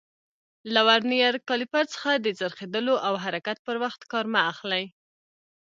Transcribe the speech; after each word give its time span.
له 0.73 0.81
ورنیر 0.87 1.33
کالیپر 1.49 1.85
څخه 1.93 2.11
د 2.15 2.27
څرخېدلو 2.39 2.95
او 3.07 3.13
حرکت 3.23 3.57
پر 3.65 3.75
وخت 3.83 4.01
کار 4.11 4.25
مه 4.33 4.41
اخلئ. 4.51 4.83